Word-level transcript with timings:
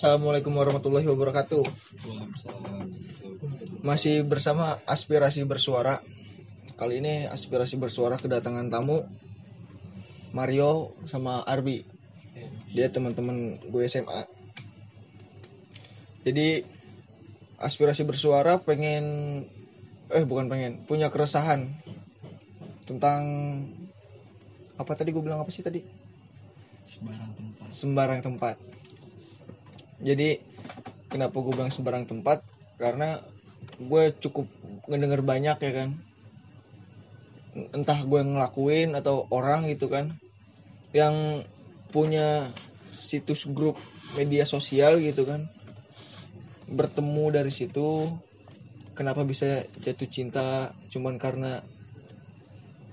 Assalamualaikum 0.00 0.56
warahmatullahi 0.56 1.04
wabarakatuh. 1.12 1.60
Masih 3.84 4.24
bersama 4.24 4.80
aspirasi 4.88 5.44
bersuara. 5.44 6.00
Kali 6.80 7.04
ini 7.04 7.28
aspirasi 7.28 7.76
bersuara 7.76 8.16
kedatangan 8.16 8.72
tamu 8.72 9.04
Mario 10.32 10.96
sama 11.04 11.44
Arbi. 11.44 11.84
Dia 12.72 12.88
teman-teman 12.88 13.60
gue 13.60 13.84
SMA. 13.92 14.24
Jadi 16.24 16.64
aspirasi 17.60 18.08
bersuara 18.08 18.56
pengen 18.56 19.04
eh 20.16 20.24
bukan 20.24 20.48
pengen 20.48 20.80
punya 20.88 21.12
keresahan 21.12 21.68
tentang 22.88 23.20
apa 24.80 24.96
tadi 24.96 25.12
gue 25.12 25.20
bilang 25.20 25.44
apa 25.44 25.52
sih 25.52 25.60
tadi 25.60 25.84
Sembarang 26.88 27.30
tempat. 27.36 27.68
sembarang 27.68 28.20
tempat. 28.24 28.56
Jadi 30.00 30.40
kenapa 31.12 31.36
gue 31.44 31.52
bilang 31.52 31.72
sembarang 31.72 32.08
tempat? 32.08 32.40
Karena 32.80 33.20
gue 33.76 34.04
cukup 34.16 34.48
ngedenger 34.88 35.20
banyak 35.20 35.56
ya 35.60 35.72
kan. 35.76 35.88
Entah 37.76 38.00
gue 38.00 38.20
ngelakuin 38.24 38.96
atau 38.96 39.28
orang 39.28 39.68
gitu 39.68 39.92
kan 39.92 40.16
yang 40.96 41.44
punya 41.92 42.50
situs 42.96 43.46
grup 43.46 43.78
media 44.18 44.42
sosial 44.46 44.98
gitu 44.98 45.22
kan 45.22 45.46
bertemu 46.70 47.34
dari 47.34 47.50
situ 47.50 48.06
kenapa 48.94 49.26
bisa 49.26 49.66
jatuh 49.82 50.06
cinta 50.10 50.74
cuman 50.90 51.18
karena 51.18 51.62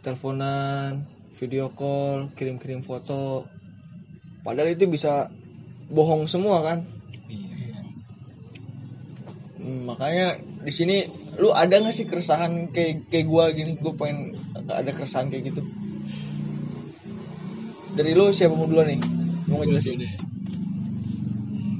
teleponan 0.02 1.06
video 1.38 1.74
call 1.74 2.34
kirim-kirim 2.34 2.82
foto 2.82 3.46
padahal 4.42 4.74
itu 4.74 4.90
bisa 4.90 5.30
bohong 5.92 6.28
semua 6.28 6.64
kan. 6.64 6.84
Hmm, 9.68 9.84
makanya 9.84 10.40
di 10.64 10.72
sini 10.72 11.04
lu 11.36 11.52
ada 11.52 11.84
nggak 11.84 11.92
sih 11.92 12.08
keresahan 12.08 12.72
kayak 12.72 13.12
kayak 13.12 13.28
gua 13.28 13.52
gini? 13.52 13.76
Gue 13.76 13.92
pengen 14.00 14.32
ada 14.64 14.88
keresahan 14.96 15.28
kayak 15.28 15.52
gitu. 15.52 15.62
Dari 18.00 18.16
lu 18.16 18.32
siapa 18.32 18.56
mau 18.56 18.64
duluan 18.64 18.88
nih? 18.88 19.00
Mau 19.52 19.60
ngejelasin? 19.60 20.00
dulu 20.00 20.04
deh. 20.08 20.14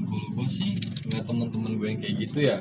Kalau 0.04 0.28
gue 0.36 0.48
sih 0.52 0.70
ngeliat 1.08 1.24
teman-teman 1.24 1.72
gue 1.80 1.86
yang 1.88 2.00
kayak 2.04 2.16
gitu 2.28 2.38
ya 2.44 2.60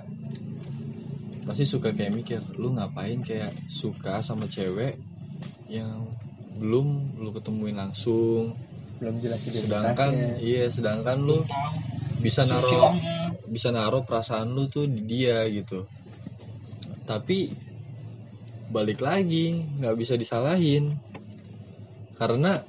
pasti 1.47 1.63
suka 1.63 1.95
kayak 1.95 2.11
mikir 2.11 2.43
lu 2.59 2.75
ngapain 2.75 3.23
kayak 3.23 3.55
suka 3.71 4.19
sama 4.19 4.51
cewek 4.51 4.99
yang 5.71 6.11
belum 6.59 7.19
lu 7.23 7.31
ketemuin 7.31 7.79
langsung? 7.79 8.51
Belum 8.99 9.15
jelas 9.23 9.43
sedangkan 9.43 10.39
iya 10.43 10.67
sedangkan 10.67 11.23
lu 11.23 11.43
bisa 12.27 12.43
naruh 12.43 12.91
bisa 13.47 13.71
naruh 13.71 14.03
perasaan 14.03 14.51
lu 14.51 14.67
tuh 14.67 14.83
di 14.83 15.07
dia 15.07 15.47
gitu. 15.47 15.87
Tapi 17.07 17.47
balik 18.67 18.99
lagi 18.99 19.63
nggak 19.79 19.95
bisa 19.95 20.19
disalahin. 20.19 20.91
Karena 22.19 22.59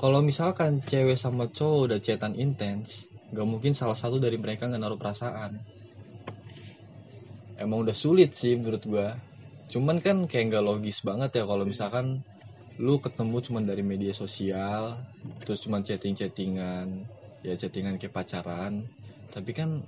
kalau 0.00 0.24
misalkan 0.24 0.80
cewek 0.80 1.20
sama 1.20 1.52
cowok 1.52 1.92
udah 1.92 1.98
chatan 2.00 2.32
intens 2.40 3.04
nggak 3.28 3.44
mungkin 3.44 3.76
salah 3.76 3.98
satu 3.98 4.16
dari 4.16 4.40
mereka 4.40 4.64
nggak 4.64 4.80
naruh 4.80 4.96
perasaan. 4.96 5.52
Emang 7.60 7.84
udah 7.84 7.92
sulit 7.92 8.32
sih 8.32 8.56
menurut 8.56 8.80
gua. 8.88 9.12
Cuman 9.68 10.00
kan 10.00 10.24
kayak 10.24 10.48
nggak 10.48 10.64
logis 10.64 11.04
banget 11.04 11.36
ya 11.36 11.44
kalau 11.44 11.68
misalkan 11.68 12.24
lu 12.80 13.02
ketemu 13.04 13.36
cuman 13.42 13.66
dari 13.66 13.82
media 13.82 14.14
sosial 14.14 14.94
terus 15.42 15.66
cuman 15.66 15.82
chatting-chattingan 15.82 17.10
ya 17.46 17.54
chattingan 17.54 17.96
kayak 18.00 18.14
pacaran. 18.14 18.82
Tapi 19.34 19.50
kan 19.52 19.82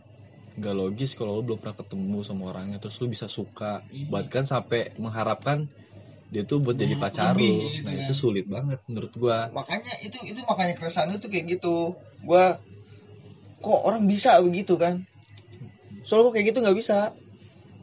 nggak 0.60 0.74
logis 0.76 1.14
kalau 1.16 1.40
lu 1.40 1.42
belum 1.46 1.58
pernah 1.62 1.76
ketemu 1.78 2.18
sama 2.26 2.42
orangnya 2.52 2.78
terus 2.82 2.98
lu 3.00 3.08
bisa 3.08 3.26
suka. 3.30 3.80
Bahkan 4.10 4.44
sampai 4.46 4.92
mengharapkan 4.98 5.64
dia 6.30 6.46
tuh 6.46 6.62
buat 6.62 6.78
jadi 6.78 6.94
Hmm, 6.94 7.02
pacar 7.02 7.34
lu. 7.34 7.42
gitu 7.42 7.82
nah 7.82 7.92
kan. 7.94 8.02
itu 8.06 8.12
sulit 8.14 8.46
banget 8.46 8.78
menurut 8.86 9.10
gua. 9.18 9.50
Makanya 9.50 9.98
itu 10.04 10.14
itu 10.22 10.40
makanya 10.46 10.74
keresahan 10.78 11.10
itu 11.10 11.26
kayak 11.26 11.58
gitu. 11.58 11.94
Gua 12.22 12.54
kok 13.60 13.80
orang 13.82 14.06
bisa 14.06 14.38
begitu 14.38 14.78
kan? 14.78 15.02
Soalnya 16.06 16.30
gua 16.30 16.32
kayak 16.38 16.46
gitu 16.54 16.58
nggak 16.62 16.78
bisa. 16.78 17.10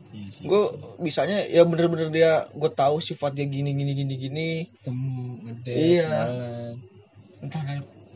Iya 0.08 0.48
gue 0.48 0.62
bisanya 1.04 1.44
ya 1.50 1.62
bener-bener 1.68 2.08
dia 2.14 2.32
gue 2.56 2.72
tahu 2.72 3.02
sifat 3.04 3.34
dia 3.36 3.44
gini 3.46 3.74
gini 3.76 3.92
gini 3.94 4.14
gini. 4.16 4.50
Temu 4.82 5.38
ngedate 5.44 5.74
Iya. 5.74 6.08
kenalan. 6.08 6.74
entah 7.38 7.62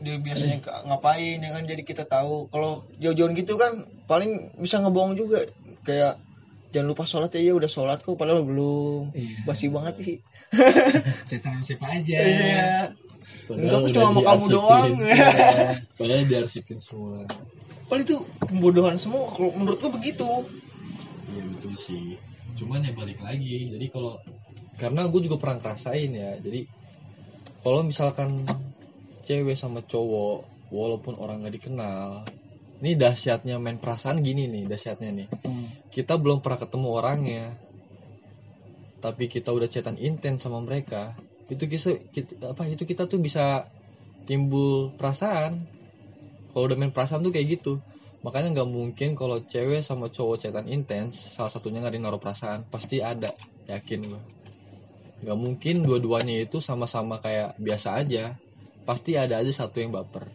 dia 0.02 0.18
biasanya 0.18 0.58
ngapain 0.90 1.38
ya 1.38 1.50
kan? 1.54 1.64
Jadi 1.64 1.82
kita 1.86 2.04
tahu. 2.04 2.50
Kalau 2.50 2.82
jauh-jauhan 2.98 3.38
gitu 3.38 3.54
kan 3.56 3.86
paling 4.10 4.52
bisa 4.58 4.82
ngebohong 4.82 5.14
juga. 5.14 5.46
Kayak 5.86 6.18
jangan 6.74 6.88
lupa 6.90 7.06
sholat 7.06 7.30
ya. 7.32 7.40
Iya 7.40 7.52
udah 7.56 7.70
sholat 7.70 7.98
kok 8.02 8.18
padahal 8.18 8.42
belum. 8.42 9.14
Iya. 9.14 9.46
Basi 9.46 9.70
banget 9.70 9.94
sih. 10.02 10.16
Cetan 11.30 11.62
siapa 11.64 11.86
aja. 11.88 12.18
Iya. 12.18 12.92
Enggak 13.48 13.58
Padahal 13.58 13.80
aku 13.82 13.88
cuma 13.94 14.06
sama 14.10 14.20
kamu 14.22 14.44
doang. 14.50 14.92
Iya. 15.02 15.28
padahal 15.98 16.24
diarsipin 16.26 16.78
semua. 16.82 17.24
Padahal 17.86 18.04
itu 18.04 18.16
pembodohan 18.46 18.96
semua. 18.98 19.30
Kalau 19.32 19.50
menurut 19.54 19.78
gue 19.78 19.92
begitu. 19.94 20.28
Iya 21.32 21.42
betul 21.48 21.74
sih. 21.78 22.20
Cuman 22.58 22.84
ya 22.84 22.92
balik 22.94 23.20
lagi. 23.22 23.70
Jadi 23.70 23.86
kalau 23.88 24.18
karena 24.80 25.06
gue 25.06 25.20
juga 25.24 25.36
pernah 25.38 25.60
ngerasain 25.60 26.10
ya. 26.10 26.38
Jadi 26.40 26.66
kalau 27.62 27.86
misalkan 27.86 28.42
cewek 29.22 29.56
sama 29.56 29.80
cowok 29.86 30.68
walaupun 30.74 31.16
orang 31.18 31.42
nggak 31.42 31.54
dikenal, 31.58 32.26
ini 32.82 32.98
dahsyatnya 32.98 33.56
main 33.62 33.78
perasaan 33.78 34.20
gini 34.20 34.50
nih 34.50 34.66
dahsyatnya 34.66 35.10
nih. 35.14 35.28
Kita 35.94 36.18
belum 36.18 36.42
pernah 36.44 36.60
ketemu 36.60 36.88
orangnya, 36.90 37.44
tapi 39.00 39.30
kita 39.30 39.54
udah 39.54 39.68
chatan 39.70 39.96
intens 39.96 40.44
sama 40.44 40.60
mereka. 40.60 41.14
Itu 41.46 41.70
kita, 41.70 41.98
kita 42.10 42.52
apa 42.52 42.66
itu 42.66 42.82
kita 42.82 43.06
tuh 43.06 43.22
bisa 43.22 43.66
timbul 44.26 44.92
perasaan. 44.98 45.58
Kalau 46.52 46.68
udah 46.68 46.76
main 46.76 46.92
perasaan 46.92 47.24
tuh 47.24 47.32
kayak 47.32 47.60
gitu 47.60 47.80
makanya 48.22 48.62
nggak 48.62 48.70
mungkin 48.70 49.18
kalau 49.18 49.42
cewek 49.42 49.82
sama 49.82 50.06
cowok 50.06 50.46
chatan 50.46 50.70
intens 50.70 51.18
salah 51.34 51.50
satunya 51.50 51.82
nggak 51.82 51.90
ada 51.90 51.96
yang 51.98 52.06
naruh 52.06 52.22
perasaan 52.22 52.62
pasti 52.70 53.02
ada 53.02 53.34
yakin 53.66 53.98
gue 54.06 54.22
nggak 55.26 55.38
mungkin 55.38 55.82
dua-duanya 55.82 56.46
itu 56.46 56.62
sama-sama 56.62 57.18
kayak 57.18 57.58
biasa 57.58 57.98
aja 57.98 58.38
pasti 58.82 59.14
ada 59.14 59.38
aja 59.38 59.52
satu 59.52 59.78
yang 59.82 59.94
baper. 59.94 60.26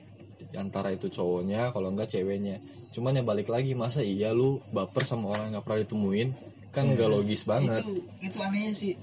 Di 0.47 0.56
antara 0.56 0.94
itu 0.96 1.12
cowoknya 1.12 1.75
kalau 1.75 1.91
enggak 1.91 2.12
ceweknya. 2.12 2.63
Cuman 2.96 3.19
ya 3.19 3.24
balik 3.24 3.52
lagi 3.52 3.75
masa 3.78 4.02
iya 4.02 4.31
lu 4.31 4.63
baper 4.74 5.03
sama 5.03 5.35
orang 5.35 5.52
yang 5.52 5.53
nggak 5.59 5.66
pernah 5.68 5.81
ditemuin? 5.84 6.30
Kan 6.72 6.84
nggak 6.96 7.09
logis 7.12 7.44
banget. 7.46 7.84
itu 7.84 7.94
itu 8.24 8.38
anehnya 8.41 8.74
sih. 8.74 8.94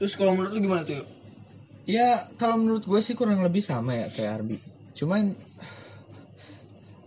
Terus 0.00 0.16
kalau 0.16 0.36
menurut 0.36 0.52
lu 0.56 0.60
gimana 0.64 0.84
tuh 0.84 1.04
ya 1.88 2.28
kalau 2.38 2.60
menurut 2.60 2.84
gue 2.86 3.00
sih 3.02 3.18
kurang 3.18 3.42
lebih 3.42 3.64
sama 3.64 3.96
ya 3.96 4.06
kayak 4.12 4.40
Arbi. 4.40 4.56
Cuman 4.94 5.34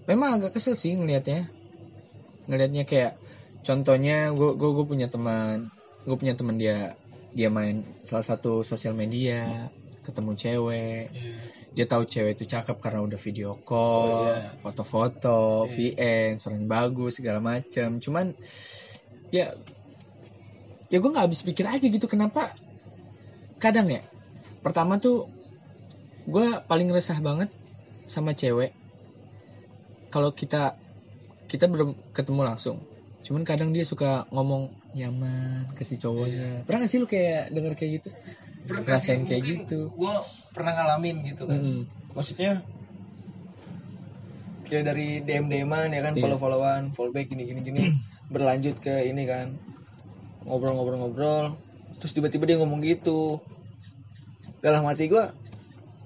memang 0.09 0.41
agak 0.41 0.59
kesel 0.59 0.75
sih 0.75 0.97
ngelihatnya 0.97 1.47
ngelihatnya 2.51 2.83
kayak 2.83 3.15
contohnya 3.63 4.35
gue 4.35 4.51
gue 4.57 4.69
gue 4.73 4.85
punya 4.85 5.07
teman. 5.07 5.69
Gue 6.03 6.19
punya 6.19 6.35
teman 6.35 6.59
dia 6.59 6.97
dia 7.33 7.49
main 7.49 7.81
salah 8.05 8.25
satu 8.25 8.61
sosial 8.61 8.93
media 8.93 9.71
ketemu 10.03 10.31
cewek. 10.35 11.05
Dia 11.73 11.85
tahu 11.89 12.03
cewek 12.05 12.37
itu 12.37 12.45
cakep 12.45 12.77
karena 12.77 13.01
udah 13.01 13.17
video 13.17 13.55
Oh, 13.55 13.59
call 13.63 14.29
iya. 14.29 14.53
foto-foto 14.61 15.65
Iya. 15.65 15.73
VN 15.73 16.31
suaranya 16.37 16.67
bagus 16.69 17.17
segala 17.17 17.39
macem. 17.41 17.97
Cuman 17.97 18.35
ya 19.33 19.49
ya 20.93 20.97
gue 21.01 21.09
nggak 21.09 21.25
habis 21.25 21.41
pikir 21.41 21.65
aja 21.65 21.81
gitu 21.81 22.05
kenapa? 22.05 22.53
Kadang 23.57 23.89
ya 23.89 24.03
pertama 24.61 25.01
tuh 25.01 25.25
gue 26.29 26.47
paling 26.69 26.91
resah 26.93 27.17
banget 27.23 27.49
sama 28.05 28.37
cewek. 28.37 28.75
Kalau 30.13 30.29
kita 30.35 30.77
kita 31.49 31.65
belum 31.65 31.97
ketemu 32.13 32.41
langsung. 32.45 32.77
Cuman 33.23 33.47
kadang 33.47 33.71
dia 33.71 33.87
suka 33.87 34.27
ngomong 34.35 34.69
nyaman 34.93 35.65
ke 35.73 35.81
si 35.87 35.95
cowoknya. 35.97 36.67
Pernah 36.67 36.85
gak 36.85 36.91
sih 36.91 36.99
lu 37.01 37.07
kayak 37.09 37.49
denger 37.55 37.73
kayak 37.73 37.91
gitu 38.03 38.09
Pernah 38.63 38.83
sih, 38.99 39.13
Rasain 39.15 39.21
kayak 39.27 39.43
gitu. 39.43 39.91
gua 39.93 40.23
pernah 40.55 40.71
ngalamin 40.73 41.23
gitu 41.27 41.43
kan. 41.49 41.59
Mm-mm. 41.59 41.83
maksudnya 42.13 42.61
kayak 44.69 44.83
dari 44.89 45.21
DM 45.21 45.49
DMan 45.51 45.89
ya 45.93 46.01
kan 46.01 46.13
Iya. 46.15 46.21
follow 46.25 46.39
followan 46.39 46.83
follow 46.95 47.11
back 47.13 47.27
gini 47.29 47.43
gini 47.45 47.61
gini. 47.61 47.83
Berlanjut 48.33 48.79
ke 48.79 49.05
ini 49.05 49.27
kan 49.27 49.53
ngobrol-ngobrol-ngobrol. 50.47 51.55
Terus 51.99 52.13
tiba-tiba 52.15 52.43
dia 52.47 52.57
ngomong 52.59 52.79
gitu. 52.83 53.39
Dalam 54.63 54.87
hati 54.87 55.11
gua 55.11 55.31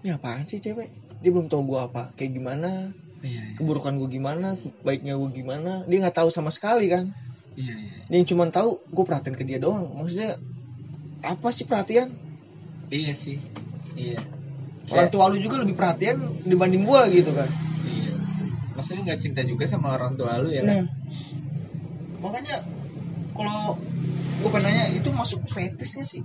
ini 0.01 0.13
apaan 0.13 0.43
sih 0.43 0.57
cewek? 0.57 0.89
Dia 1.21 1.29
belum 1.33 1.47
tahu 1.49 1.61
gua 1.69 1.87
apa 1.89 2.09
kayak 2.17 2.33
gimana? 2.33 2.91
Iya 3.21 3.41
iya. 3.43 3.55
Keburukan 3.57 3.97
gua 3.97 4.09
gimana? 4.09 4.57
Baiknya 4.81 5.17
gua 5.17 5.29
gimana? 5.29 5.71
Dia 5.85 5.97
nggak 6.03 6.17
tahu 6.17 6.29
sama 6.33 6.49
sekali 6.49 6.89
kan. 6.89 7.13
Iya 7.57 7.73
iya. 7.73 7.93
Dia 8.09 8.21
cuma 8.29 8.45
tahu 8.53 8.77
gue 8.85 9.03
perhatian 9.03 9.33
ke 9.33 9.41
dia 9.41 9.57
doang. 9.57 9.89
Maksudnya 9.97 10.37
apa 11.25 11.49
sih 11.49 11.65
perhatian 11.65 12.13
iya 12.91 13.13
sih. 13.13 13.37
Iya. 13.97 14.21
Orang 14.87 15.11
tua 15.11 15.27
lu 15.27 15.37
juga 15.41 15.59
lebih 15.59 15.75
perhatian 15.75 16.47
dibanding 16.47 16.87
gua 16.87 17.09
gitu 17.11 17.35
kan. 17.35 17.49
Iya. 17.83 18.13
Maksudnya 18.77 19.01
nggak 19.11 19.19
cinta 19.19 19.41
juga 19.43 19.67
sama 19.67 19.95
orang 19.95 20.15
tua 20.15 20.39
lu 20.39 20.47
ya 20.47 20.63
Nah, 20.63 20.83
kan? 20.83 20.85
Makanya 22.23 22.55
kalau 23.35 23.77
gue 24.37 24.49
pengen 24.49 24.65
nanya 24.69 24.85
itu 24.93 25.09
masuk 25.11 25.43
fetishnya 25.49 26.05
sih? 26.07 26.23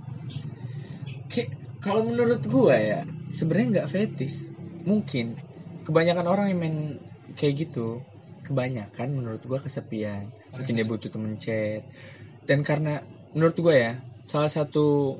Kayak 1.27 1.59
kalau 1.83 2.07
menurut 2.07 2.41
gua 2.47 2.79
ya 2.79 2.99
sebenarnya 3.35 3.83
nggak 3.83 3.89
fetis. 3.91 4.47
Mungkin. 4.87 5.35
Kebanyakan 5.83 6.25
orang 6.31 6.47
yang 6.55 6.59
main 6.63 6.77
kayak 7.35 7.67
gitu 7.67 7.99
kebanyakan 8.47 9.19
menurut 9.19 9.43
gua 9.43 9.59
kesepian. 9.59 10.31
Mungkin 10.55 10.79
dia 10.79 10.87
butuh 10.87 11.11
temen 11.11 11.35
chat. 11.35 11.83
Dan 12.47 12.63
karena 12.63 13.03
menurut 13.35 13.59
gua 13.59 13.75
ya 13.75 13.93
salah 14.23 14.47
satu 14.47 15.19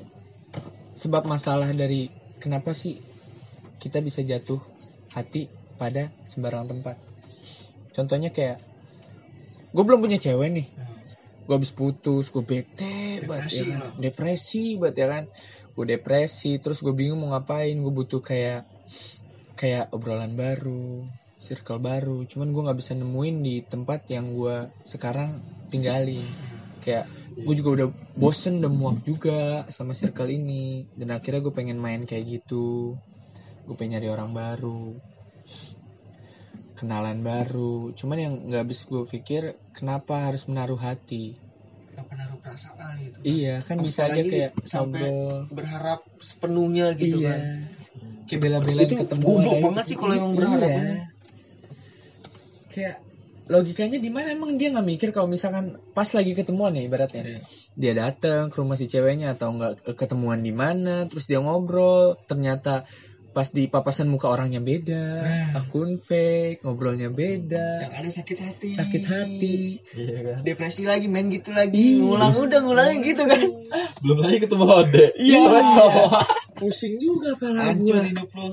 sebab 0.94 1.25
masalah 1.25 1.69
dari 1.74 2.10
kenapa 2.38 2.78
sih 2.78 3.01
kita 3.81 4.00
bisa 4.00 4.24
jatuh 4.24 4.62
hati 5.13 5.50
pada 5.75 6.10
sembarang 6.25 6.69
tempat. 6.69 6.95
Contohnya 7.94 8.34
kayak 8.34 8.57
gue 9.74 9.84
belum 9.84 10.01
punya 10.01 10.18
cewek 10.18 10.50
nih. 10.50 10.68
Gue 11.44 11.56
habis 11.60 11.75
putus 11.75 12.31
gue 12.31 12.40
bete 12.40 13.19
Depresi 13.19 13.68
ya 13.68 13.78
kan. 13.80 13.92
depresi 14.00 14.63
banget 14.80 14.95
ya 14.95 15.07
kan. 15.12 15.24
Gue 15.74 15.86
depresi 15.90 16.57
terus 16.63 16.80
gue 16.80 16.94
bingung 16.96 17.22
mau 17.22 17.36
ngapain. 17.36 17.75
Gue 17.75 17.94
butuh 17.94 18.24
kayak 18.24 18.66
kayak 19.60 19.92
obrolan 19.92 20.39
baru 20.39 21.06
circle 21.44 21.84
baru. 21.84 22.24
Cuman 22.24 22.56
gue 22.56 22.62
nggak 22.63 22.80
bisa 22.80 22.96
nemuin 22.96 23.36
di 23.44 23.56
tempat 23.68 24.07
yang 24.07 24.31
gue 24.31 24.72
sekarang 24.88 25.44
tinggalin 25.68 26.24
kayak 26.84 27.08
gue 27.34 27.56
juga 27.56 27.70
udah 27.82 27.88
bosen 28.20 28.60
udah 28.60 28.72
muak 28.72 29.08
juga 29.08 29.64
sama 29.72 29.96
circle 29.96 30.30
ini. 30.30 30.86
Dan 30.94 31.16
akhirnya 31.16 31.40
gue 31.40 31.54
pengen 31.56 31.80
main 31.80 32.04
kayak 32.04 32.44
gitu. 32.44 33.00
Gue 33.64 33.76
pengen 33.80 33.98
nyari 33.98 34.12
orang 34.12 34.36
baru. 34.36 35.00
Kenalan 36.76 37.24
baru. 37.24 37.96
Cuman 37.96 38.18
yang 38.20 38.34
nggak 38.52 38.62
habis 38.68 38.84
gue 38.84 39.08
pikir 39.08 39.56
kenapa 39.72 40.28
harus 40.28 40.44
menaruh 40.52 40.78
hati? 40.78 41.40
Kenapa 41.94 42.12
naruh 42.18 42.40
perasaan 42.42 42.94
gitu 43.06 43.18
kan. 43.22 43.24
iya 43.24 43.56
kan 43.62 43.78
bisa 43.78 44.10
aja 44.10 44.18
Apalagi 44.18 44.32
kayak 44.34 44.52
sampai 44.66 45.08
ngobrol. 45.14 45.54
berharap 45.54 46.02
sepenuhnya 46.20 46.88
gitu 46.98 47.22
iya. 47.22 47.30
kan. 47.30 47.40
Kayak 48.26 48.40
bela-belain 48.42 48.88
Itu 48.90 48.98
ketemu 49.06 49.24
goblok 49.24 49.58
banget 49.62 49.86
sih 49.94 49.98
kalau 50.02 50.14
emang 50.18 50.34
berharap, 50.34 50.66
iya. 50.66 50.80
bener. 50.82 51.00
kayak 52.74 52.96
logikanya 53.44 54.00
di 54.00 54.07
mana 54.07 54.31
emang 54.31 54.56
dia 54.56 54.72
nggak 54.72 54.88
mikir 54.88 55.10
kalau 55.12 55.28
misalkan 55.28 55.75
pas 55.92 56.07
lagi 56.07 56.31
ketemuan 56.31 56.72
ya 56.72 56.81
ibaratnya 56.81 57.24
Iya. 57.24 57.40
dia 57.74 57.94
datang 57.94 58.48
ke 58.48 58.56
rumah 58.56 58.75
si 58.75 58.88
ceweknya 58.88 59.34
atau 59.34 59.51
enggak 59.51 59.84
ketemuan 59.94 60.40
di 60.40 60.51
mana 60.51 61.06
terus 61.06 61.25
dia 61.25 61.38
ngobrol 61.38 62.16
ternyata 62.24 62.88
pas 63.34 63.50
di 63.50 63.66
papasan 63.66 64.07
muka 64.07 64.30
orangnya 64.30 64.62
beda 64.62 65.06
Nah. 65.19 65.60
akun 65.60 65.98
fake 65.98 66.62
ngobrolnya 66.62 67.10
beda 67.10 67.84
yang 67.84 67.94
ada 67.98 68.10
sakit 68.10 68.38
hati 68.40 68.69
sakit 68.74 69.04
hati 69.04 69.57
Iya 69.92 70.18
kan. 70.22 70.38
depresi 70.46 70.86
lagi 70.86 71.10
main 71.10 71.28
gitu 71.28 71.51
lagi 71.51 72.00
ngulang 72.00 72.38
udah 72.38 72.60
ngulangin 72.62 73.01
gitu 73.01 73.25
kan 73.25 73.42
Belum 74.00 74.19
lagi 74.19 74.38
ketemu 74.39 74.66
Ode. 74.69 75.06
Iya. 75.18 75.44
pusing 76.54 76.96
juga 76.96 77.34
pala 77.36 77.74
hancur 77.74 77.98
gua 77.98 78.06
hidup 78.06 78.30
lo 78.31 78.50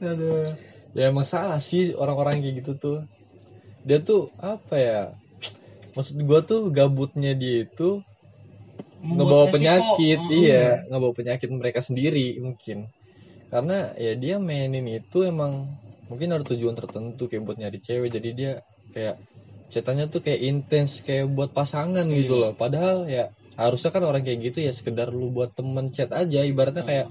Aduh. 0.00 0.52
Ya 0.92 1.08
emang 1.08 1.24
salah 1.24 1.58
sih 1.58 1.94
orang-orang 1.94 2.38
kayak 2.38 2.60
gitu 2.60 2.72
tuh. 2.76 2.98
Dia 3.82 3.98
tuh 4.00 4.30
apa 4.38 4.74
ya? 4.78 5.00
Maksud 5.92 6.16
gua 6.24 6.40
tuh 6.40 6.72
gabutnya 6.72 7.34
dia 7.34 7.66
itu 7.66 8.00
ngebawa 9.02 9.50
penyakit, 9.50 10.18
Mm. 10.22 10.30
iya, 10.30 10.86
ngebawa 10.86 11.12
penyakit 11.12 11.50
mereka 11.50 11.82
sendiri 11.82 12.38
mungkin. 12.38 12.86
Karena 13.50 13.90
ya 13.98 14.14
dia 14.14 14.38
mainin 14.38 14.86
itu 14.86 15.26
emang 15.26 15.66
mungkin 16.06 16.32
ada 16.32 16.46
tujuan 16.46 16.78
tertentu 16.78 17.26
kayak 17.26 17.42
buat 17.42 17.58
nyari 17.58 17.82
cewek, 17.82 18.08
jadi 18.14 18.28
dia 18.32 18.52
kayak 18.94 19.18
cetannya 19.68 20.06
tuh 20.06 20.22
kayak 20.22 20.40
intens 20.40 21.02
kayak 21.02 21.28
buat 21.32 21.50
pasangan 21.50 22.06
gitu 22.08 22.38
Iya. 22.38 22.42
loh. 22.46 22.52
Padahal 22.54 22.96
ya 23.10 23.28
harusnya 23.58 23.90
kan 23.90 24.06
orang 24.06 24.22
kayak 24.22 24.38
gitu 24.40 24.64
ya 24.64 24.72
sekedar 24.72 25.10
lu 25.10 25.28
buat 25.28 25.50
temen 25.52 25.90
chat 25.90 26.08
aja, 26.14 26.40
ibaratnya 26.46 26.86
kayak 26.86 27.06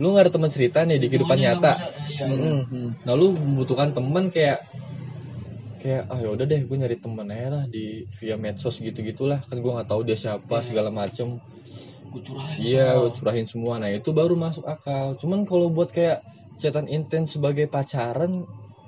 lu 0.00 0.16
nggak 0.16 0.24
ada 0.26 0.32
teman 0.32 0.50
cerita 0.50 0.82
nih 0.82 0.96
di 0.96 1.06
kehidupan 1.06 1.38
nyata. 1.38 1.76
bisa- 1.76 1.92
iya. 2.08 2.24
Mm-mm. 2.26 2.58
Hmm. 2.66 2.88
Nah 3.04 3.14
lu 3.14 3.36
membutuhkan 3.36 3.92
temen 3.92 4.32
kayak 4.32 4.64
kayak 5.82 6.02
ah 6.06 6.18
yaudah 6.18 6.46
deh 6.46 6.62
gue 6.62 6.76
nyari 6.78 6.94
temen 6.94 7.26
aja 7.26 7.48
lah 7.50 7.64
di 7.66 8.06
via 8.16 8.38
medsos 8.38 8.78
gitu 8.78 9.02
gitulah 9.02 9.42
kan 9.42 9.58
gue 9.58 9.66
nggak 9.68 9.88
tahu 9.88 10.02
dia 10.02 10.14
siapa 10.14 10.56
Iya. 10.56 10.64
segala 10.64 10.88
macem. 10.88 11.42
Gua 12.08 12.20
curahin 12.20 12.58
iya 12.60 12.86
semua. 12.86 13.00
gua 13.00 13.10
curahin 13.12 13.46
semua. 13.48 13.74
Nah 13.76 13.88
itu 13.88 14.10
baru 14.10 14.36
masuk 14.36 14.62
akal. 14.64 15.16
Cuman 15.16 15.42
kalau 15.42 15.68
buat 15.68 15.90
kayak 15.90 16.20
chatan 16.56 16.86
intens 16.86 17.34
sebagai 17.34 17.66
pacaran 17.66 18.44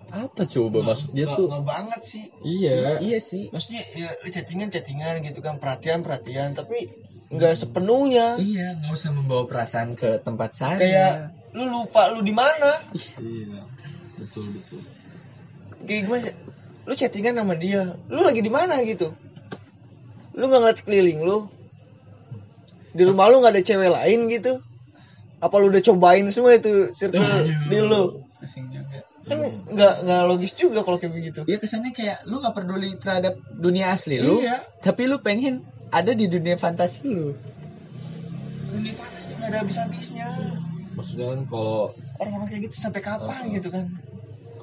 apa 0.08 0.46
coba 0.46 0.78
Nggak- 0.78 0.86
maksud 0.86 1.08
dia 1.10 1.24
nggak- 1.24 1.38
tuh? 1.40 1.46
nggak 1.50 1.64
banget 1.66 2.00
sih. 2.04 2.24
Iya. 2.40 3.00
Iya 3.00 3.18
sih. 3.18 3.48
Maksudnya 3.50 3.82
ya 3.92 4.08
chattingan 4.24 4.68
chattingan 4.68 5.14
gitu 5.20 5.40
kan 5.40 5.56
perhatian 5.56 6.00
perhatian 6.00 6.52
tapi 6.52 6.86
nggak 7.28 7.56
sepenuhnya. 7.56 8.36
Iya 8.36 8.78
nggak 8.78 8.92
usah 8.92 9.10
membawa 9.10 9.48
perasaan 9.48 9.96
ke 9.96 10.20
tempat 10.20 10.54
sana 10.54 10.78
Kayak- 10.78 11.32
lu 11.56 11.64
lupa 11.66 12.12
lu 12.12 12.20
di 12.20 12.30
mana. 12.30 12.78
Iya 13.18 13.64
betul 14.20 14.52
betul. 14.52 14.84
Kayak 15.84 16.00
gimana 16.06 16.22
sih? 16.22 16.34
Lu 16.84 16.92
chattingan 16.92 17.40
sama 17.40 17.54
dia. 17.56 17.96
Lu 18.12 18.20
lagi 18.20 18.40
di 18.44 18.52
mana 18.52 18.80
gitu? 18.84 19.12
Lu 20.36 20.48
nggak 20.48 20.60
ngeliat 20.60 20.80
keliling 20.84 21.20
lu? 21.24 21.48
Di 22.94 23.02
rumah 23.08 23.32
lu 23.32 23.40
nggak 23.40 23.54
ada 23.56 23.62
cewek 23.64 23.90
lain 23.90 24.20
gitu? 24.30 24.60
Apa 25.40 25.54
lu 25.60 25.72
udah 25.72 25.82
cobain 25.82 26.26
semua 26.30 26.56
itu 26.56 26.92
circle 26.92 27.24
di 27.68 27.78
lu? 27.80 28.20
juga. 28.44 29.00
Kan 29.24 29.40
nggak 29.72 29.94
nggak 30.04 30.22
logis 30.28 30.52
juga 30.52 30.84
kalau 30.84 31.00
kayak 31.00 31.16
begitu. 31.16 31.40
Iya 31.48 31.56
kesannya 31.56 31.96
kayak 31.96 32.28
lu 32.28 32.44
nggak 32.44 32.52
peduli 32.52 32.92
terhadap 33.00 33.40
dunia 33.56 33.96
asli 33.96 34.20
lu, 34.20 34.44
iya. 34.44 34.60
tapi 34.84 35.08
lu 35.08 35.16
pengen 35.24 35.64
ada 35.88 36.12
di 36.12 36.28
dunia 36.28 36.60
fantasi 36.60 37.08
lu. 37.08 37.32
dunia 38.74 38.92
fantasi 38.92 39.32
nggak 39.38 39.48
ada 39.48 39.58
habis 39.64 39.76
habisnya 39.78 40.26
maksudnya 40.94 41.26
kan 41.30 41.40
kalau 41.50 41.94
orang-orang 42.22 42.48
kayak 42.50 42.62
gitu 42.70 42.76
sampai 42.80 43.02
kapan 43.02 43.42
Oh. 43.50 43.54
gitu 43.54 43.68
kan 43.70 43.84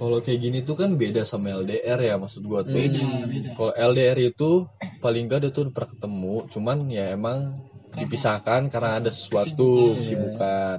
kalau 0.02 0.18
kayak 0.18 0.42
gini 0.42 0.60
tuh 0.66 0.74
kan 0.74 0.98
beda 0.98 1.22
sama 1.22 1.54
LDR 1.54 2.02
ya 2.02 2.18
maksud 2.18 2.42
gua 2.42 2.66
tuh. 2.66 2.74
Beda 2.74 2.98
beda. 3.30 3.50
Kalau 3.54 3.74
LDR 3.78 4.18
itu 4.18 4.66
paling 4.98 5.30
gak 5.30 5.46
dia 5.46 5.52
tuh 5.54 5.70
pernah 5.70 5.90
ketemu 5.94 6.36
cuman 6.50 6.78
ya 6.90 7.14
emang 7.14 7.54
dipisahkan 7.94 8.74
karena 8.74 8.98
ada 8.98 9.14
sesuatu 9.14 9.94
Kesibukan. 9.94 10.00
kesibukan. 10.02 10.78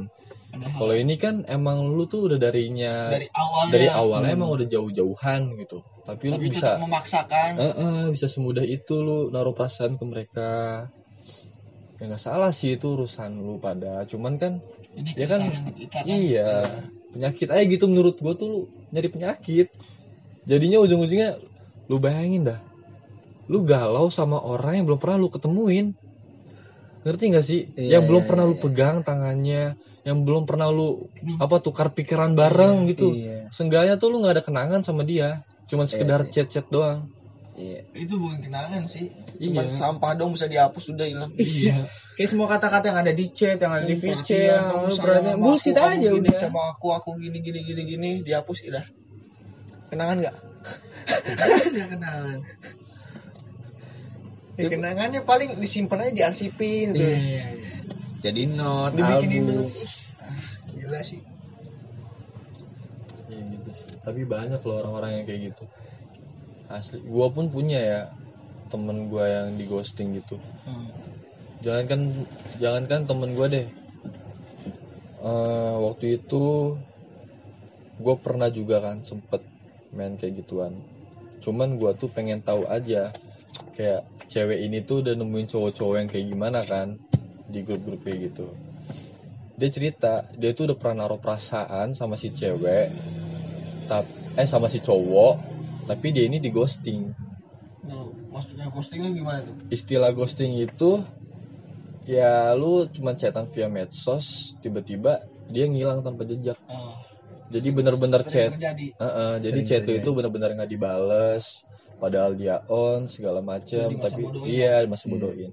Ada 0.52 0.66
kalau 0.76 0.92
ini 0.92 1.14
kan 1.16 1.46
emang 1.46 1.86
lu 1.86 2.04
tuh 2.04 2.28
udah 2.28 2.36
darinya 2.36 3.08
dari 3.08 3.24
awalnya. 3.32 3.72
dari 3.72 3.88
awalnya 3.88 4.30
Hmm. 4.34 4.38
emang 4.42 4.50
udah 4.52 4.66
jauh-jauhan 4.68 5.40
gitu. 5.56 5.78
Tapi, 6.02 6.26
tapi 6.28 6.42
lu 6.42 6.50
bisa 6.52 6.70
memaksakan. 6.76 7.50
Eh, 7.56 7.72
eh, 7.72 8.04
bisa 8.10 8.26
semudah 8.26 8.60
itu 8.60 8.94
lu 8.98 9.30
naruh 9.30 9.54
perasaan 9.54 9.96
ke 9.96 10.04
mereka 10.04 10.50
ya 12.02 12.10
nggak 12.10 12.18
salah 12.18 12.50
sih 12.50 12.74
itu 12.74 12.98
urusan 12.98 13.38
lu 13.38 13.62
pada. 13.62 14.02
Cuman 14.10 14.34
kan 14.42 14.58
ini 14.98 15.14
ya 15.14 15.30
kan, 15.30 15.46
kita 15.78 16.02
kan. 16.02 16.04
iya 16.10 16.50
penyakit 17.14 17.46
aja 17.54 17.62
gitu 17.62 17.86
menurut 17.86 18.18
gua 18.18 18.34
tuh 18.34 18.48
lu 18.50 18.60
nyari 18.90 19.06
penyakit. 19.06 19.70
Jadinya 20.50 20.82
ujung-ujungnya 20.82 21.38
lu 21.86 22.02
bayangin 22.02 22.50
dah 22.50 22.58
lu 23.46 23.62
galau 23.62 24.10
sama 24.10 24.42
orang 24.42 24.82
yang 24.82 24.86
belum 24.90 24.98
pernah 24.98 25.22
lu 25.22 25.30
ketemuin. 25.30 25.94
Ngerti 27.06 27.24
nggak 27.30 27.46
sih? 27.46 27.60
Iya, 27.78 27.98
yang 27.98 28.10
belum 28.10 28.26
iya, 28.26 28.28
pernah 28.30 28.44
lu 28.50 28.54
iya. 28.58 28.62
pegang 28.66 28.96
tangannya 29.06 29.62
yang 30.02 30.18
belum 30.26 30.42
pernah 30.50 30.74
lu 30.74 31.06
Hmm. 31.22 31.38
apa 31.38 31.62
tukar 31.62 31.94
pikiran 31.94 32.34
bareng 32.34 32.90
gitu. 32.90 33.14
Iya, 33.14 33.46
seenggaknya 33.54 33.94
tuh 34.02 34.10
lu 34.10 34.26
nggak 34.26 34.34
ada 34.38 34.42
kenangan 34.42 34.82
sama 34.82 35.06
dia. 35.06 35.38
Cuman 35.70 35.86
sekedar 35.86 36.26
sih. 36.26 36.42
chat-chat 36.42 36.66
doang 36.66 37.06
iya. 37.62 37.80
itu 37.94 38.14
bukan 38.16 38.38
kenangan 38.40 38.82
sih 38.84 39.06
cuma 39.38 39.62
Iya. 39.62 39.72
sampah 39.72 40.12
dong 40.12 40.32
bisa 40.32 40.44
dihapus 40.44 40.90
udah 40.90 41.06
hilang 41.06 41.30
iya 41.34 41.86
Kayak 42.12 42.28
semua 42.28 42.44
kata-kata 42.46 42.92
yang 42.92 43.00
ada 43.00 43.14
di 43.14 43.26
chat, 43.30 43.56
yang 43.56 43.72
ada 43.72 43.88
di 43.88 43.96
Hmm, 43.96 44.20
VC, 44.20 44.28
yang 44.44 44.68
sama 45.00 45.40
bullshit 45.40 45.72
aja 45.72 45.96
gini 46.04 46.20
udah. 46.20 46.36
sama 46.36 46.60
aku 46.70 46.86
aku 46.90 47.16
gini 47.16 47.40
gini 47.40 47.60
gini 47.62 47.82
gini 47.86 48.10
dihapus 48.20 48.58
udah 48.64 48.84
kenangan 49.88 50.16
nggak 50.20 50.36
Nggak 51.72 51.88
kenalan. 51.90 52.38
ya, 54.54 54.68
kenangannya 54.68 55.20
paling 55.22 55.56
disimpan 55.56 55.98
aja 56.02 56.12
diarsipin 56.14 56.92
tuh 56.92 57.00
Iya, 57.00 57.16
iya, 57.16 57.42
iya. 57.48 57.70
Jadi 58.20 58.42
note, 58.46 58.94
dibikinin 58.94 59.42
album. 59.48 59.72
ah, 60.20 60.44
gila 60.70 61.00
sih 61.00 61.20
Iya 63.26 63.42
gitu 63.50 63.70
sih. 63.72 63.88
Tapi 63.98 64.20
banyak 64.22 64.60
loh 64.60 64.74
orang-orang 64.78 65.10
yang 65.16 65.24
kayak 65.24 65.40
gitu. 65.48 65.64
Asli. 66.72 67.04
Gua 67.04 67.28
pun 67.28 67.52
punya 67.52 67.78
ya 67.78 68.00
temen 68.72 69.12
gua 69.12 69.28
yang 69.28 69.54
di 69.56 69.68
ghosting 69.68 70.16
gitu. 70.16 70.40
Hmm. 70.64 70.88
Jangankan 71.60 72.00
jangankan 72.58 73.00
temen 73.04 73.30
gua 73.36 73.46
deh. 73.52 73.66
Eh, 75.22 75.74
waktu 75.78 76.18
itu 76.18 76.74
gue 78.02 78.16
pernah 78.18 78.50
juga 78.50 78.82
kan 78.82 79.06
sempet 79.06 79.38
main 79.94 80.18
kayak 80.18 80.42
gituan. 80.42 80.74
Cuman 81.38 81.78
gua 81.78 81.94
tuh 81.94 82.10
pengen 82.10 82.42
tahu 82.42 82.66
aja 82.66 83.14
kayak 83.78 84.02
cewek 84.26 84.66
ini 84.66 84.82
tuh 84.82 85.06
udah 85.06 85.14
nemuin 85.14 85.46
cowok-cowok 85.46 85.94
yang 86.00 86.08
kayak 86.10 86.26
gimana 86.26 86.60
kan 86.66 86.98
di 87.46 87.62
grup-grup 87.62 88.02
kayak 88.02 88.32
gitu. 88.32 88.50
Dia 89.60 89.70
cerita 89.70 90.26
dia 90.34 90.50
tuh 90.56 90.72
udah 90.72 90.76
pernah 90.80 91.06
naruh 91.06 91.20
perasaan 91.22 91.94
sama 91.94 92.18
si 92.18 92.34
cewek 92.34 92.90
tap 93.86 94.08
eh 94.40 94.48
sama 94.48 94.66
si 94.66 94.80
cowok 94.80 95.51
tapi 95.84 96.10
dia 96.10 96.24
ini 96.24 96.36
di 96.36 96.48
ghosting. 96.48 97.08
Tuh, 97.82 98.08
maksudnya 98.30 98.68
postingnya 98.68 99.10
gimana 99.10 99.38
tuh? 99.42 99.52
Istilah 99.68 100.10
ghosting 100.10 100.56
itu 100.56 101.02
ya 102.02 102.50
lu 102.52 102.82
cuman 102.86 103.14
chatan 103.14 103.46
via 103.48 103.66
medsos 103.66 104.52
tiba-tiba 104.58 105.18
dia 105.48 105.66
ngilang 105.66 106.00
tanpa 106.00 106.22
jejak. 106.24 106.56
Oh, 106.66 106.94
jadi 107.48 107.68
bener-bener 107.68 108.20
chat. 108.22 108.54
terjadi. 108.54 108.86
Heeh, 108.92 109.32
jadi 109.40 109.52
Sering 109.52 109.66
chat 109.66 109.80
terjadi. 109.82 110.00
itu 110.00 110.08
bener-bener 110.10 110.48
nggak 110.54 110.68
dibales 110.68 111.62
padahal 111.98 112.34
dia 112.34 112.58
on 112.66 113.06
segala 113.06 113.38
macam 113.38 113.86
Jadi 113.86 113.94
tapi 113.98 114.20
bodohin. 114.22 114.48
iya 114.48 114.72
masih 114.84 115.06
Iya. 115.06 115.12
bodohin. 115.12 115.50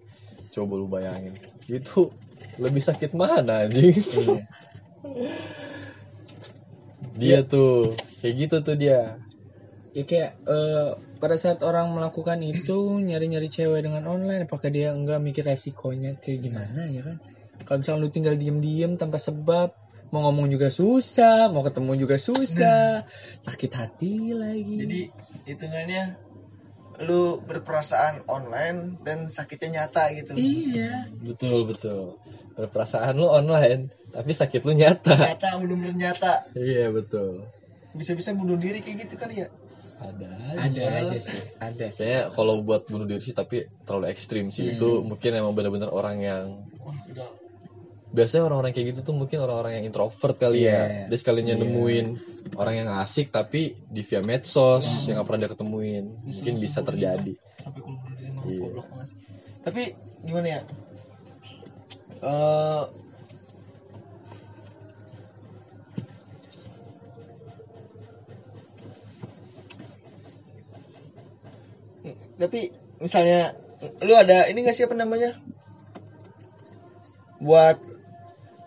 Coba 0.50 0.74
lu 0.76 0.86
bayangin. 0.88 1.34
Itu 1.66 2.10
lebih 2.58 2.82
sakit 2.82 3.14
mana 3.14 3.66
anjing? 3.66 3.94
Iya. 3.94 4.38
dia 7.20 7.38
tuh 7.44 7.94
kayak 8.22 8.34
gitu 8.38 8.56
tuh 8.64 8.76
dia 8.76 9.18
ya 10.00 10.04
kayak 10.08 10.32
eh, 10.48 10.90
pada 11.20 11.36
saat 11.36 11.60
orang 11.68 11.92
melakukan 11.92 12.40
itu 12.40 13.04
nyari-nyari 13.04 13.52
cewek 13.52 13.84
dengan 13.84 14.08
online 14.08 14.48
apakah 14.48 14.72
dia 14.72 14.96
enggak 14.96 15.20
mikir 15.20 15.44
resikonya 15.44 16.16
kayak 16.16 16.40
gimana 16.48 16.88
ya 16.88 17.04
kan? 17.04 17.18
Kalau 17.68 17.78
misalnya 17.84 18.02
lu 18.08 18.10
tinggal 18.10 18.36
diem-diem 18.40 18.96
tanpa 18.96 19.20
sebab 19.20 19.76
mau 20.10 20.26
ngomong 20.26 20.50
juga 20.50 20.74
susah 20.74 21.54
mau 21.54 21.62
ketemu 21.62 21.92
juga 22.08 22.18
susah 22.18 23.06
sakit 23.46 23.72
hati 23.76 24.34
lagi. 24.34 24.76
Jadi 24.82 25.02
hitungannya 25.46 26.04
lu 27.00 27.40
berperasaan 27.48 28.28
online 28.28 29.00
dan 29.08 29.32
sakitnya 29.32 29.86
nyata 29.88 30.12
gitu. 30.16 30.36
Iya. 30.36 31.08
Betul 31.24 31.70
betul. 31.70 32.16
Berperasaan 32.60 33.16
lu 33.16 33.28
online 33.28 33.88
tapi 34.12 34.32
sakit 34.34 34.64
lu 34.66 34.74
nyata. 34.76 35.16
Nyata 35.16 35.60
belum 35.62 35.80
nyata. 35.96 36.48
Iya 36.58 36.92
betul. 36.92 37.44
Bisa-bisa 37.96 38.34
bunuh 38.34 38.58
diri 38.58 38.82
kayak 38.82 39.08
gitu 39.08 39.16
kali 39.20 39.46
ya 39.46 39.48
ada 40.00 40.30
ada 40.56 40.82
aja 41.04 41.18
sih. 41.20 41.42
Ada 41.60 41.86
sih. 41.92 42.08
Saya 42.08 42.32
kalau 42.32 42.64
buat 42.64 42.88
bunuh 42.88 43.04
diri 43.06 43.20
sih 43.20 43.36
tapi 43.36 43.68
terlalu 43.84 44.08
ekstrim 44.12 44.48
sih. 44.50 44.72
Iya 44.72 44.80
itu 44.80 45.04
mungkin 45.04 45.32
emang 45.36 45.54
benar-benar 45.54 45.92
orang 45.92 46.18
yang 46.24 46.44
udah 47.12 47.30
biasanya 48.10 48.50
orang-orang 48.50 48.74
kayak 48.74 48.88
gitu 48.98 49.00
tuh 49.06 49.16
mungkin 49.16 49.38
orang-orang 49.38 49.78
yang 49.78 49.86
introvert 49.86 50.34
kali 50.42 50.66
Iya. 50.66 50.74
ya 50.74 51.14
dia 51.14 51.18
sekalinya 51.22 51.54
Iya. 51.54 51.62
nemuin 51.62 52.06
orang 52.58 52.76
yang 52.82 52.90
asik 53.06 53.30
tapi 53.30 53.78
di 53.94 54.02
via 54.02 54.26
medsos 54.26 54.82
Iya. 55.06 55.14
yang 55.14 55.16
gak 55.22 55.28
pernah 55.30 55.42
dia 55.46 55.52
ketemuin. 55.54 56.06
Mungkin 56.26 56.54
Bisa 56.58 56.64
bisa 56.66 56.80
terjadi. 56.82 57.34
Iya. 58.50 58.66
banget 58.74 59.10
tapi 59.62 59.82
gimana 60.26 60.48
ya? 60.48 60.62
Eh 62.20 62.84
tapi 72.40 72.72
misalnya 73.04 73.54
lu 74.04 74.16
ada 74.16 74.48
ini 74.48 74.64
gak 74.64 74.76
sih 74.76 74.88
apa 74.88 74.96
namanya 74.96 75.36
buat 77.40 77.80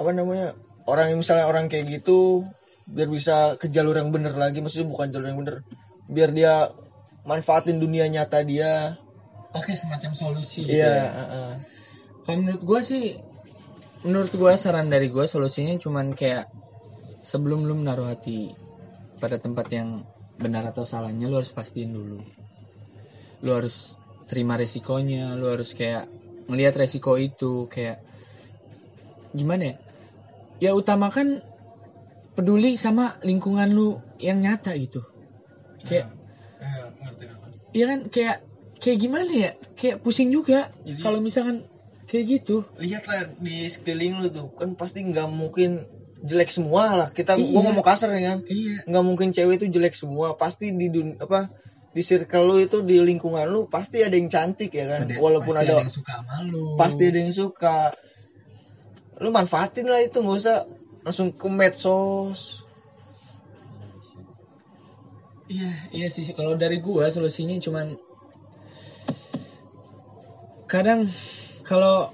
apa 0.00 0.10
namanya 0.12 0.56
orang 0.88 1.12
yang 1.12 1.18
misalnya 1.20 1.48
orang 1.48 1.68
kayak 1.68 2.00
gitu 2.00 2.48
biar 2.88 3.08
bisa 3.08 3.56
ke 3.60 3.68
jalur 3.68 3.96
yang 3.96 4.12
bener 4.12 4.36
lagi 4.36 4.60
maksudnya 4.60 4.88
bukan 4.88 5.12
jalur 5.12 5.28
yang 5.28 5.40
bener 5.40 5.56
biar 6.08 6.30
dia 6.32 6.68
manfaatin 7.24 7.78
dunia 7.78 8.08
nyata 8.08 8.42
dia 8.42 8.96
oke 9.52 9.72
semacam 9.76 10.12
solusi 10.16 10.64
gitu 10.66 10.80
iya 10.80 10.88
ya. 10.88 11.08
heeh. 11.12 11.52
Kalau 12.22 12.38
menurut 12.38 12.62
gua 12.62 12.80
sih, 12.86 13.18
menurut 14.06 14.30
gua 14.38 14.54
saran 14.54 14.86
dari 14.86 15.10
gua 15.10 15.26
solusinya 15.26 15.74
cuman 15.74 16.14
kayak 16.14 16.46
sebelum 17.22 17.66
lu 17.66 17.82
menaruh 17.82 18.06
hati 18.06 18.54
pada 19.18 19.42
tempat 19.42 19.66
yang 19.74 20.06
benar 20.38 20.70
atau 20.70 20.86
salahnya 20.86 21.26
lu 21.26 21.42
harus 21.42 21.50
pastiin 21.50 21.90
dulu. 21.90 22.22
Lu 23.42 23.52
harus 23.52 23.98
terima 24.30 24.56
resikonya, 24.56 25.34
lu 25.34 25.50
harus 25.50 25.74
kayak 25.74 26.06
ngelihat 26.48 26.74
resiko 26.78 27.18
itu 27.18 27.66
kayak 27.68 27.98
gimana 29.34 29.74
ya? 29.74 29.76
Ya 30.62 30.70
utamakan 30.78 31.42
peduli 32.32 32.78
sama 32.78 33.18
lingkungan 33.26 33.74
lu 33.74 33.98
yang 34.22 34.40
nyata 34.40 34.72
gitu. 34.78 35.02
Kayak 35.84 36.08
ngerti. 37.02 37.24
Iya 37.74 37.84
kan 37.88 38.00
kayak 38.08 38.36
kayak 38.78 38.98
gimana 39.00 39.30
ya? 39.30 39.50
Kayak 39.74 40.00
pusing 40.00 40.30
juga 40.30 40.70
kalau 41.02 41.18
misalkan 41.18 41.66
kayak 42.06 42.24
gitu. 42.28 42.62
lihatlah 42.76 43.24
di 43.40 43.64
sekeliling 43.72 44.20
lu 44.20 44.28
tuh 44.28 44.52
kan 44.52 44.76
pasti 44.76 45.00
nggak 45.00 45.32
mungkin 45.32 45.80
jelek 46.22 46.52
semua 46.52 46.92
lah 46.92 47.08
kita 47.08 47.34
Iya. 47.34 47.50
gua 47.56 47.62
ngomong 47.66 47.82
kasar 47.82 48.12
ya 48.12 48.36
kan 48.36 48.38
Iya. 48.44 48.84
nggak 48.84 49.04
mungkin 49.06 49.28
cewek 49.32 49.58
itu 49.58 49.66
jelek 49.72 49.96
semua 49.96 50.36
pasti 50.36 50.70
di 50.76 50.92
dun 50.92 51.16
apa 51.16 51.48
di 51.92 52.00
circle 52.00 52.44
lu 52.48 52.56
itu 52.56 52.80
di 52.80 52.96
lingkungan 53.04 53.44
lu 53.52 53.68
pasti 53.68 54.00
ada 54.00 54.16
yang 54.16 54.32
cantik 54.32 54.72
ya 54.72 54.88
kan 54.88 55.04
walaupun 55.20 55.52
pasti 55.52 55.68
ada, 55.68 55.74
yang 55.84 55.92
suka 55.92 56.12
sama 56.24 56.36
lu. 56.48 56.64
pasti 56.80 57.02
ada 57.04 57.18
yang 57.20 57.34
suka 57.36 57.76
lu 59.20 59.28
manfaatin 59.28 59.86
lah 59.86 60.00
itu 60.00 60.24
nggak 60.24 60.38
usah 60.40 60.64
langsung 61.04 61.30
ke 61.36 61.48
medsos 61.52 62.64
Iya, 65.52 65.68
iya 65.92 66.08
sih 66.08 66.24
kalau 66.32 66.56
dari 66.56 66.80
gua 66.80 67.12
solusinya 67.12 67.60
cuman 67.60 67.92
kadang 70.64 71.04
kalau 71.68 72.08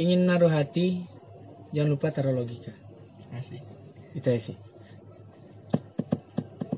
ingin 0.00 0.24
naruh 0.24 0.48
hati 0.48 1.04
jangan 1.76 1.92
lupa 1.92 2.08
taruh 2.08 2.32
logika. 2.32 2.72
Masih. 3.36 3.60
Itu 4.16 4.24
ya 4.24 4.40
sih. 4.40 4.56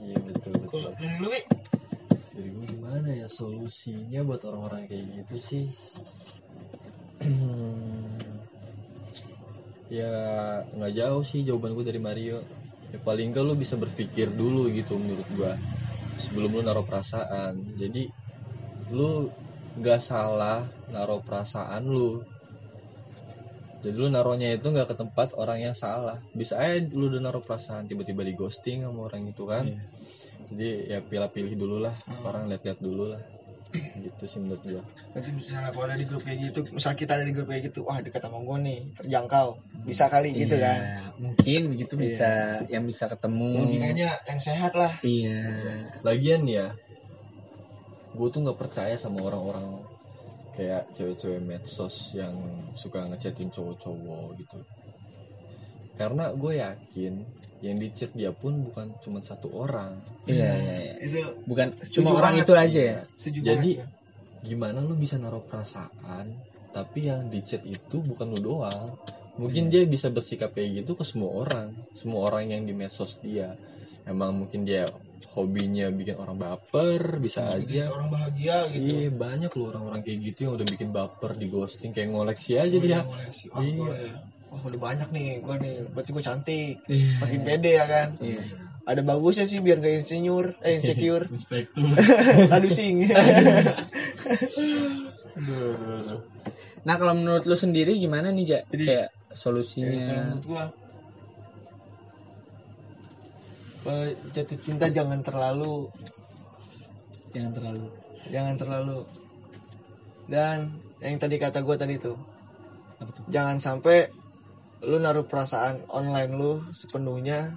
iya 0.02 0.18
betul 0.26 0.52
betul 0.59 0.80
Kalau 0.83 0.90
dari 0.99 1.14
lu 1.23 1.28
gimana 2.96 3.12
ya 3.12 3.28
solusinya 3.28 4.24
buat 4.24 4.40
orang-orang 4.48 4.88
kayak 4.88 5.04
gitu 5.20 5.36
sih? 5.36 5.68
ya 10.00 10.12
nggak 10.72 10.92
jauh 10.96 11.20
sih 11.20 11.44
jawaban 11.44 11.76
gue 11.76 11.84
dari 11.84 12.00
Mario. 12.00 12.40
Ya 12.88 12.98
paling 13.04 13.36
enggak 13.36 13.44
lu 13.44 13.52
bisa 13.52 13.76
berpikir 13.76 14.32
dulu 14.32 14.72
gitu 14.72 14.96
menurut 14.96 15.28
gua 15.36 15.52
sebelum 16.24 16.56
lu 16.56 16.64
naruh 16.64 16.88
perasaan. 16.88 17.60
Jadi 17.76 18.08
lu 18.96 19.28
nggak 19.76 20.00
salah 20.00 20.64
naruh 20.88 21.20
perasaan 21.20 21.84
lu. 21.84 22.24
Jadi 23.84 23.92
lu 23.92 24.08
naruhnya 24.08 24.56
itu 24.56 24.72
nggak 24.72 24.88
ke 24.88 24.96
tempat 24.96 25.36
orang 25.36 25.60
yang 25.60 25.76
salah. 25.76 26.16
Bisa 26.32 26.56
aja 26.56 26.80
lu 26.96 27.12
udah 27.12 27.20
naruh 27.20 27.44
perasaan 27.44 27.92
tiba-tiba 27.92 28.24
di 28.24 28.32
ghosting 28.32 28.88
sama 28.88 29.04
orang 29.04 29.28
itu 29.28 29.44
kan 29.44 29.68
Iya. 29.68 29.84
Jadi 30.52 30.68
ya 30.86 30.98
pilih-pilih 31.02 31.54
dulu 31.56 31.76
lah 31.82 31.94
Hmm. 32.06 32.22
orang 32.24 32.42
lihat-lihat 32.46 32.78
dulu 32.78 33.10
lah 33.10 33.22
gitu 33.76 34.24
sih 34.24 34.38
menurut 34.40 34.62
gua 34.62 34.82
Nanti 35.12 35.30
misalnya 35.32 35.68
kalau 35.72 35.84
ada 35.88 35.96
di 35.96 36.04
grup 36.04 36.22
kayak 36.22 36.38
gitu, 36.48 36.60
misal 36.70 36.92
kita 36.92 37.16
ada 37.16 37.24
di 37.24 37.32
grup 37.32 37.48
kayak 37.48 37.72
gitu, 37.72 37.88
wah 37.88 37.96
dekat 38.00 38.20
sama 38.20 38.36
gue 38.40 38.58
nih, 38.68 38.78
terjangkau, 39.00 39.48
bisa 39.88 40.12
kali 40.12 40.28
gitu 40.32 40.56
Iya, 40.56 40.64
kan. 40.64 40.78
Mungkin 41.16 41.60
begitu 41.72 41.94
Iya. 41.96 42.02
bisa 42.04 42.30
yang 42.68 42.84
bisa 42.84 43.04
ketemu. 43.08 43.64
Logikanya 43.64 44.08
yang 44.28 44.40
sehat 44.40 44.72
lah. 44.76 44.92
Iya. 45.00 45.40
lagian 46.04 46.44
ya 46.44 46.68
gue 48.12 48.28
tuh 48.28 48.40
nggak 48.44 48.56
percaya 48.56 48.96
sama 48.96 49.24
orang-orang 49.24 49.76
kayak 50.56 50.88
cewek-cewek 50.92 51.44
medsos 51.44 52.16
yang 52.16 52.32
suka 52.72 53.04
ngechatin 53.04 53.52
cowok-cowok 53.52 54.40
gitu 54.40 54.56
karena 55.96 56.32
gue 56.32 56.52
yakin 56.56 57.12
yang 57.58 57.76
dicat 57.76 58.12
dia 58.12 58.30
pun 58.30 58.60
bukan 58.62 58.92
cuma 59.00 59.18
satu 59.18 59.48
orang 59.50 59.96
Iya, 60.25 60.50
iya, 60.54 60.75
iya. 60.82 60.94
Itu 61.00 61.20
Bukan 61.44 61.72
Setuju 61.78 61.96
cuma 62.02 62.10
orang 62.14 62.34
banget. 62.36 62.44
itu 62.44 62.52
aja 62.54 62.80
ya. 62.82 62.98
setuju 63.16 63.38
Jadi, 63.42 63.70
banget. 63.78 63.90
gimana 64.42 64.78
lu 64.78 64.94
bisa 64.94 65.16
naruh 65.16 65.42
perasaan 65.42 66.26
tapi 66.70 67.08
yang 67.08 67.26
di 67.26 67.40
chat 67.40 67.64
itu 67.64 67.98
bukan 67.98 68.30
lu 68.30 68.40
doang 68.44 68.92
mungkin 69.34 69.68
dia 69.68 69.82
bisa 69.84 70.08
bersikap 70.08 70.52
kayak 70.52 70.80
gitu 70.80 70.92
ke 70.92 71.02
semua 71.02 71.32
orang 71.34 71.68
semua 71.94 72.28
orang 72.28 72.48
yang 72.48 72.62
di 72.62 72.72
medsos 72.72 73.16
dia 73.18 73.56
emang 74.04 74.36
mungkin 74.36 74.62
dia 74.62 74.84
hobinya 75.32 75.88
bikin 75.90 76.14
orang 76.14 76.36
baper 76.36 77.16
bisa 77.18 77.42
ya. 77.42 77.58
Bikin 77.58 77.68
aja 77.75 77.82
seorang 77.86 78.08
bahagia 78.08 78.56
gitu. 78.70 78.84
iya 78.86 79.08
banyak 79.10 79.50
loh 79.50 79.66
orang-orang 79.68 80.00
kayak 80.00 80.18
gitu 80.25 80.38
yang 80.46 80.52
udah 80.54 80.66
bikin 80.66 80.88
baper 80.90 81.30
di 81.32 81.46
ghosting 81.46 81.90
kayak 81.90 82.08
ngoleksi 82.08 82.52
aja 82.56 82.70
Oh, 82.70 82.80
dia 82.80 82.88
iya, 82.88 83.00
Iya. 83.56 83.75
gua- 83.75 83.98
Wah, 84.56 84.64
udah 84.64 84.80
banyak 84.80 85.08
nih, 85.12 85.28
gue 85.38 85.54
nih, 85.60 85.75
berarti 85.92 86.10
gue 86.10 86.25
cantik, 86.25 86.75
Iya. 86.88 87.20
makin 87.20 87.40
pede 87.44 87.72
ya 87.76 87.84
kan. 87.84 88.08
Iya. 88.18 88.40
Ada 88.86 89.02
bagusnya 89.02 89.44
sih 89.44 89.60
biar 89.60 89.78
gak 89.78 90.00
insinyur, 90.00 90.56
eh 90.62 90.80
insecure, 90.80 91.28
inspektur 91.36 91.84
lalu 92.52 92.68
sing. 92.70 93.04
Nah 96.86 96.94
kalau 96.96 97.12
menurut 97.12 97.44
lu 97.44 97.52
sendiri 97.54 97.98
gimana 97.98 98.30
nih 98.30 98.44
Ja? 98.46 98.60
Jadi- 98.64 98.86
Kayak 98.86 99.08
Ya, 99.10 99.34
solusinya? 99.34 99.90
kalau 100.00 100.22
menurut 100.22 100.44
gua 100.46 100.64
jatuh 104.32 104.58
cinta 104.58 104.86
jangan 104.88 105.20
terlalu 105.20 105.86
Jangan 107.30 107.52
terlalu. 107.52 107.86
jangan 108.26 108.54
terlalu 108.56 108.98
dan 110.26 110.72
yang 110.98 111.20
tadi 111.20 111.36
kata 111.36 111.60
gua 111.60 111.76
tadi 111.76 111.94
tuh 111.96 112.16
tuh? 112.96 113.25
jangan 113.28 113.60
sampai 113.60 114.08
lu 114.87 115.02
naruh 115.02 115.26
perasaan 115.26 115.83
online 115.90 116.33
lu 116.38 116.62
sepenuhnya 116.71 117.50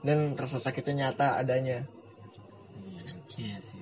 dan 0.00 0.34
rasa 0.40 0.56
sakitnya 0.56 1.12
nyata 1.12 1.36
adanya 1.36 1.84
Iya 3.40 3.56
sih. 3.56 3.80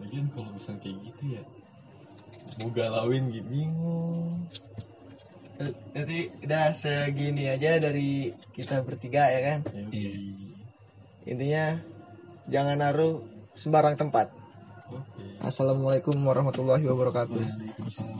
Lagian 0.00 0.32
kalau 0.32 0.48
misalnya 0.56 0.80
kayak 0.80 0.96
gitu 1.12 1.24
ya 1.36 1.42
mau 2.56 2.72
galauin 2.72 3.28
gitu 3.28 3.48
bingung. 3.52 4.48
Nanti 5.92 6.32
udah 6.40 6.72
segini 6.72 7.52
aja 7.52 7.76
dari 7.76 8.32
kita 8.56 8.80
bertiga 8.80 9.28
ya 9.28 9.40
kan. 9.44 9.58
Ya, 9.76 9.84
Iya. 9.92 10.12
Intinya 11.28 11.64
jangan 12.48 12.80
naruh 12.80 13.20
sembarang 13.52 14.00
tempat. 14.00 14.32
Oke. 14.88 15.36
Assalamualaikum 15.44 16.16
warahmatullahi 16.24 16.82
wabarakatuh. 16.88 17.36
Waalaikumsalam. 17.36 18.19